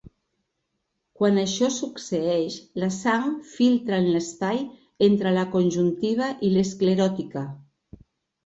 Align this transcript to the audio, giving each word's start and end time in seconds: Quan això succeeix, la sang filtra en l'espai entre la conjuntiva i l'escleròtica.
Quan 1.19 1.35
això 1.41 1.67
succeeix, 1.75 2.55
la 2.83 2.89
sang 2.95 3.27
filtra 3.51 3.99
en 4.05 4.07
l'espai 4.15 4.65
entre 5.11 5.35
la 5.39 5.47
conjuntiva 5.59 6.31
i 6.49 6.51
l'escleròtica. 6.57 7.47